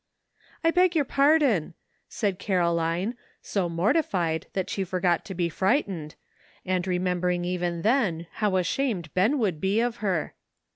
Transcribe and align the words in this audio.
"I 0.63 0.71
beg 0.71 0.95
your 0.95 1.05
pardon," 1.05 1.75
said 2.09 2.39
Caroline, 2.39 3.15
so 3.39 3.69
morti 3.69 4.01
fied 4.01 4.47
that 4.53 4.67
she 4.67 4.83
forgot 4.83 5.23
to 5.25 5.35
be 5.35 5.47
frightened, 5.47 6.15
and 6.65 6.87
re 6.87 6.97
membering: 6.97 7.45
even 7.45 7.83
then 7.83 8.25
how 8.41 8.55
ashamed 8.55 9.13
Ben 9.13 9.37
would 9.37 9.61
be 9.61 9.79
of 9.79 9.97
her. 9.97 10.33